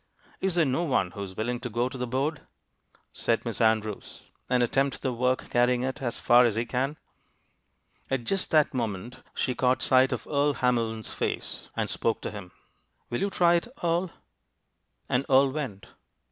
"Is 0.39 0.55
there 0.55 0.65
no 0.65 0.83
one 0.83 1.11
who 1.11 1.21
is 1.21 1.37
willing 1.37 1.59
to 1.59 1.69
go 1.69 1.87
to 1.87 1.95
the 1.95 2.07
board," 2.07 2.41
said 3.13 3.45
Miss 3.45 3.61
Andrews, 3.61 4.31
"and 4.49 4.63
attempt 4.63 5.03
the 5.03 5.13
work, 5.13 5.51
carrying 5.51 5.83
it 5.83 6.01
as 6.01 6.19
far 6.19 6.43
as 6.43 6.55
he 6.55 6.65
can?" 6.65 6.97
At 8.09 8.23
just 8.23 8.49
that 8.49 8.73
moment 8.73 9.21
she 9.35 9.53
caught 9.53 9.83
sight 9.83 10.11
of 10.11 10.25
Earle 10.25 10.53
Hamlin's 10.55 11.13
face, 11.13 11.69
and 11.75 11.87
spoke 11.87 12.19
to 12.21 12.31
him. 12.31 12.51
"Will 13.11 13.21
you 13.21 13.29
try 13.29 13.53
it, 13.53 13.67
Earle?" 13.83 14.09
And 15.07 15.23
Earle 15.29 15.51
went. 15.51 15.85